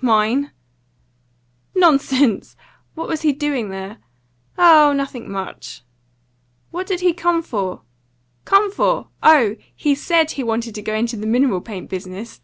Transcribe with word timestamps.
"Mine." 0.00 0.52
"Nonsense! 1.74 2.56
What 2.94 3.08
was 3.08 3.20
he 3.20 3.32
doing 3.34 3.68
there?" 3.68 3.98
"Oh, 4.56 4.94
nothing 4.94 5.30
much." 5.30 5.82
"What 6.70 6.86
did 6.86 7.00
he 7.00 7.12
come 7.12 7.42
for?" 7.42 7.82
"Come 8.46 8.72
for? 8.72 9.08
Oh! 9.22 9.54
he 9.76 9.94
SAID 9.94 10.30
he 10.30 10.42
wanted 10.42 10.74
to 10.76 10.80
go 10.82 10.94
into 10.94 11.18
the 11.18 11.26
mineral 11.26 11.60
paint 11.60 11.90
business." 11.90 12.40